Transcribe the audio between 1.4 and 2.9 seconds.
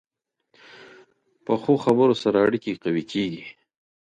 پخو خبرو سره اړیکې